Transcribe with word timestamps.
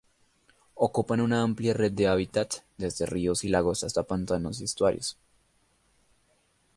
Ocupan 0.85 1.21
una 1.25 1.43
amplia 1.43 1.75
red 1.75 1.91
de 1.91 2.07
hábitats, 2.07 2.63
desde 2.75 3.05
ríos 3.05 3.43
y 3.43 3.49
lagos 3.49 3.83
hasta 3.83 4.01
pantanos 4.01 4.59
y 4.59 4.63
estuarios. 4.63 5.15